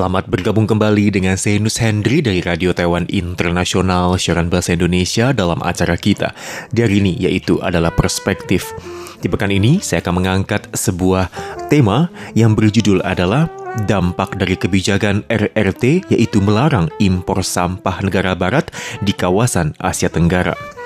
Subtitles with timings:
[0.00, 5.60] Selamat bergabung kembali dengan saya Nus Hendry dari Radio Taiwan Internasional Siaran Bahasa Indonesia dalam
[5.60, 6.32] acara kita.
[6.72, 8.72] Di hari ini yaitu adalah perspektif.
[9.20, 11.28] Di pekan ini saya akan mengangkat sebuah
[11.68, 13.52] tema yang berjudul adalah
[13.84, 18.72] dampak dari kebijakan RRT yaitu melarang impor sampah negara barat
[19.04, 20.79] di kawasan Asia Tenggara.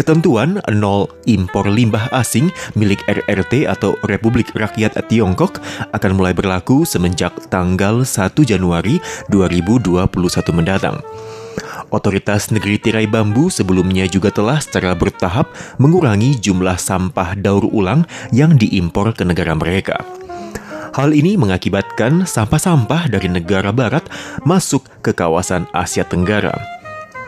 [0.00, 5.60] Ketentuan nol impor limbah asing milik RRT atau Republik Rakyat Tiongkok
[5.92, 8.96] akan mulai berlaku semenjak tanggal 1 Januari
[9.28, 10.08] 2021
[10.56, 11.04] mendatang.
[11.92, 18.56] Otoritas negeri tirai bambu sebelumnya juga telah secara bertahap mengurangi jumlah sampah daur ulang yang
[18.56, 20.00] diimpor ke negara mereka.
[20.96, 24.08] Hal ini mengakibatkan sampah-sampah dari negara barat
[24.48, 26.79] masuk ke kawasan Asia Tenggara.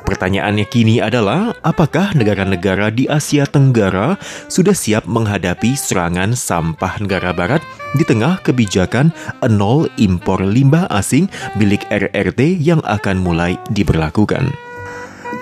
[0.03, 4.19] Pertanyaannya kini adalah, apakah negara-negara di Asia Tenggara
[4.51, 7.63] sudah siap menghadapi serangan sampah negara barat
[7.95, 9.15] di tengah kebijakan
[9.47, 14.51] nol impor limbah asing milik RRT yang akan mulai diberlakukan?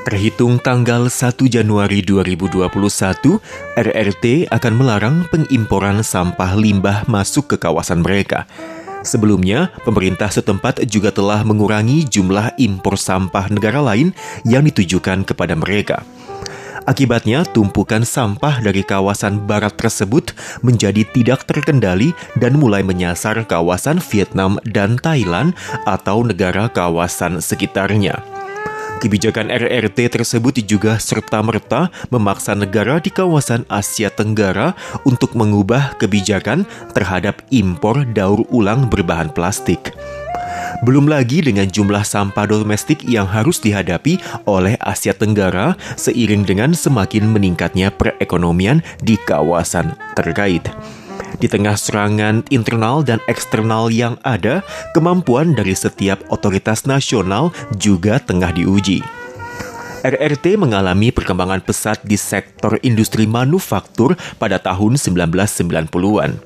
[0.00, 2.64] Terhitung tanggal 1 Januari 2021,
[3.76, 8.48] RRT akan melarang pengimporan sampah limbah masuk ke kawasan mereka.
[9.00, 14.12] Sebelumnya, pemerintah setempat juga telah mengurangi jumlah impor sampah negara lain
[14.44, 16.04] yang ditujukan kepada mereka.
[16.88, 20.32] Akibatnya, tumpukan sampah dari kawasan barat tersebut
[20.64, 25.52] menjadi tidak terkendali dan mulai menyasar kawasan Vietnam dan Thailand
[25.84, 28.39] atau negara kawasan sekitarnya.
[29.00, 34.76] Kebijakan RRT tersebut juga serta-merta memaksa negara di kawasan Asia Tenggara
[35.08, 39.96] untuk mengubah kebijakan terhadap impor daur ulang berbahan plastik.
[40.84, 47.24] Belum lagi dengan jumlah sampah domestik yang harus dihadapi oleh Asia Tenggara seiring dengan semakin
[47.24, 50.68] meningkatnya perekonomian di kawasan terkait.
[51.38, 54.66] Di tengah serangan internal dan eksternal yang ada,
[54.96, 59.04] kemampuan dari setiap otoritas nasional juga tengah diuji.
[60.00, 66.40] RRT mengalami perkembangan pesat di sektor industri manufaktur pada tahun 1990-an.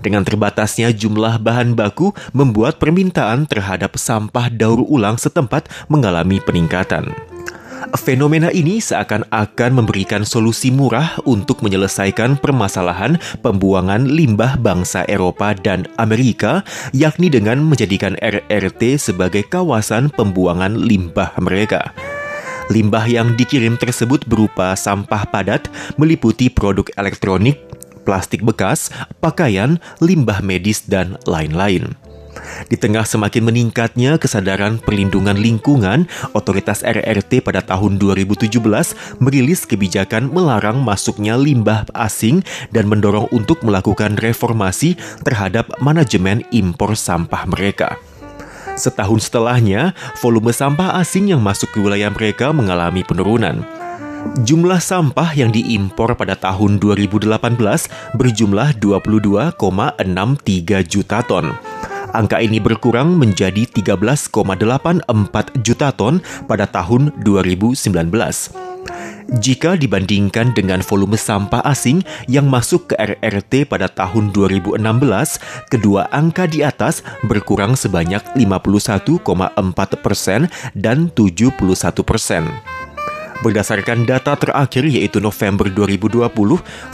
[0.00, 7.12] Dengan terbatasnya jumlah bahan baku membuat permintaan terhadap sampah daur ulang setempat mengalami peningkatan.
[7.96, 16.60] Fenomena ini seakan-akan memberikan solusi murah untuk menyelesaikan permasalahan pembuangan limbah bangsa Eropa dan Amerika,
[16.92, 21.96] yakni dengan menjadikan RRT sebagai kawasan pembuangan limbah mereka.
[22.68, 27.56] Limbah yang dikirim tersebut berupa sampah padat, meliputi produk elektronik,
[28.04, 28.92] plastik bekas,
[29.24, 31.96] pakaian, limbah medis, dan lain-lain.
[32.68, 38.58] Di tengah semakin meningkatnya kesadaran perlindungan lingkungan, otoritas RRT pada tahun 2017
[39.22, 42.44] merilis kebijakan melarang masuknya limbah asing
[42.74, 47.96] dan mendorong untuk melakukan reformasi terhadap manajemen impor sampah mereka.
[48.78, 49.90] Setahun setelahnya,
[50.22, 53.66] volume sampah asing yang masuk ke wilayah mereka mengalami penurunan.
[54.42, 57.38] Jumlah sampah yang diimpor pada tahun 2018
[58.18, 59.58] berjumlah 22,63
[60.86, 61.54] juta ton.
[62.18, 64.34] Angka ini berkurang menjadi 13,84
[65.62, 66.18] juta ton
[66.50, 67.94] pada tahun 2019.
[69.38, 74.82] Jika dibandingkan dengan volume sampah asing yang masuk ke RRT pada tahun 2016,
[75.70, 79.14] kedua angka di atas berkurang sebanyak 51,4
[80.02, 81.54] persen dan 71
[82.02, 82.50] persen.
[83.38, 86.26] Berdasarkan data terakhir yaitu November 2020,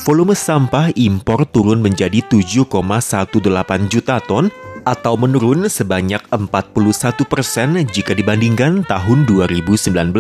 [0.05, 4.53] volume sampah impor turun menjadi 7,18 juta ton
[4.85, 10.13] atau menurun sebanyak 41 persen jika dibandingkan tahun 2019.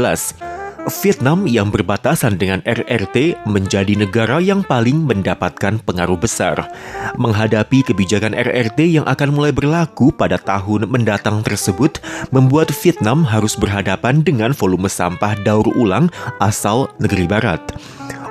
[0.84, 6.68] Vietnam yang berbatasan dengan RRT menjadi negara yang paling mendapatkan pengaruh besar.
[7.16, 12.04] Menghadapi kebijakan RRT yang akan mulai berlaku pada tahun mendatang tersebut,
[12.36, 16.12] membuat Vietnam harus berhadapan dengan volume sampah daur ulang
[16.44, 17.64] asal negeri barat.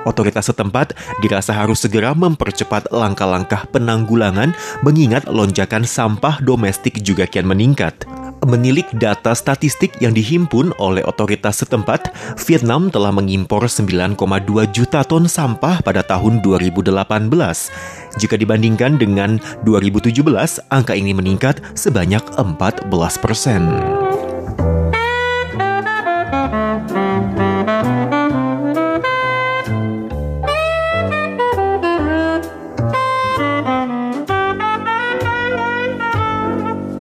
[0.04, 0.92] Otoritas setempat
[1.24, 4.52] dirasa harus segera mempercepat langkah-langkah penanggulangan
[4.84, 8.04] mengingat lonjakan sampah domestik juga kian meningkat.
[8.44, 12.12] Menilik data statistik yang dihimpun oleh otoritas setempat,
[12.44, 14.20] Vietnam telah mengimpor 9,2
[14.68, 16.92] juta ton sampah pada tahun 2018.
[18.20, 24.03] Jika dibandingkan dengan 2017, angka ini meningkat sebanyak 14 persen.